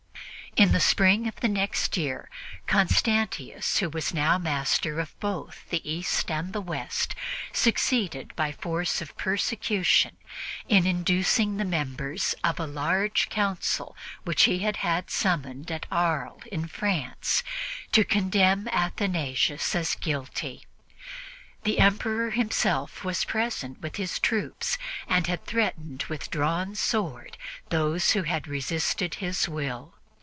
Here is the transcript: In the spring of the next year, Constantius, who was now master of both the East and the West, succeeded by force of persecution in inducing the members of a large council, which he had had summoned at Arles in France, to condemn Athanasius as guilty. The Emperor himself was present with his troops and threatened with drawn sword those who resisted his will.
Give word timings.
In 0.57 0.73
the 0.73 0.81
spring 0.81 1.29
of 1.29 1.37
the 1.39 1.47
next 1.47 1.95
year, 1.95 2.29
Constantius, 2.67 3.77
who 3.77 3.89
was 3.89 4.13
now 4.13 4.37
master 4.37 4.99
of 4.99 5.17
both 5.21 5.63
the 5.69 5.79
East 5.89 6.29
and 6.29 6.51
the 6.51 6.59
West, 6.59 7.15
succeeded 7.53 8.35
by 8.35 8.51
force 8.51 8.99
of 9.01 9.15
persecution 9.15 10.17
in 10.67 10.85
inducing 10.85 11.55
the 11.55 11.63
members 11.63 12.35
of 12.43 12.59
a 12.59 12.67
large 12.67 13.29
council, 13.29 13.95
which 14.25 14.43
he 14.43 14.59
had 14.59 14.75
had 14.75 15.09
summoned 15.09 15.71
at 15.71 15.85
Arles 15.89 16.43
in 16.51 16.67
France, 16.67 17.43
to 17.93 18.03
condemn 18.03 18.67
Athanasius 18.73 19.73
as 19.73 19.95
guilty. 19.95 20.65
The 21.63 21.79
Emperor 21.79 22.31
himself 22.31 23.05
was 23.05 23.23
present 23.23 23.79
with 23.79 23.95
his 23.95 24.19
troops 24.19 24.77
and 25.07 25.25
threatened 25.45 26.03
with 26.09 26.29
drawn 26.29 26.75
sword 26.75 27.37
those 27.69 28.11
who 28.11 28.23
resisted 28.23 29.13
his 29.15 29.47
will. 29.47 29.93